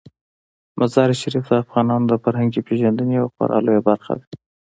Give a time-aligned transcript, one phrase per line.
[0.79, 4.25] مزارشریف د افغانانو د فرهنګي پیژندنې یوه خورا لویه برخه ده.